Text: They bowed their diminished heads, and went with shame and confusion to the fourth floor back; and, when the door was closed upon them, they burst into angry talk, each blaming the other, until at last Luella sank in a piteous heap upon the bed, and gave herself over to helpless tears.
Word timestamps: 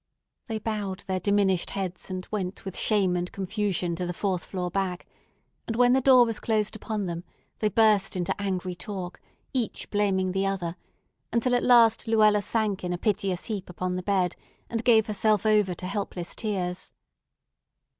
They 0.47 0.57
bowed 0.57 1.01
their 1.01 1.19
diminished 1.19 1.69
heads, 1.69 2.09
and 2.09 2.27
went 2.31 2.65
with 2.65 2.75
shame 2.75 3.15
and 3.15 3.31
confusion 3.31 3.95
to 3.97 4.07
the 4.07 4.15
fourth 4.15 4.45
floor 4.45 4.71
back; 4.71 5.05
and, 5.67 5.75
when 5.75 5.93
the 5.93 6.01
door 6.01 6.25
was 6.25 6.39
closed 6.39 6.75
upon 6.75 7.05
them, 7.05 7.23
they 7.59 7.69
burst 7.69 8.15
into 8.15 8.33
angry 8.41 8.73
talk, 8.73 9.21
each 9.53 9.91
blaming 9.91 10.31
the 10.31 10.47
other, 10.47 10.75
until 11.31 11.53
at 11.53 11.61
last 11.61 12.07
Luella 12.07 12.41
sank 12.41 12.83
in 12.83 12.93
a 12.93 12.97
piteous 12.97 13.45
heap 13.45 13.69
upon 13.69 13.95
the 13.95 14.01
bed, 14.01 14.35
and 14.71 14.83
gave 14.83 15.05
herself 15.05 15.45
over 15.45 15.75
to 15.75 15.85
helpless 15.85 16.33
tears. 16.33 16.93